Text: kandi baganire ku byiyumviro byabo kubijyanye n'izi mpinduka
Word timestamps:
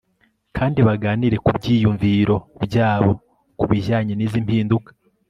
kandi 0.57 0.79
baganire 0.87 1.37
ku 1.45 1.51
byiyumviro 1.57 2.35
byabo 2.65 3.11
kubijyanye 3.59 4.13
n'izi 4.15 4.39
mpinduka 4.45 4.89